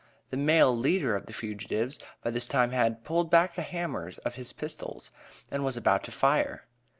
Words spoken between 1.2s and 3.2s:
the fugitives by this time had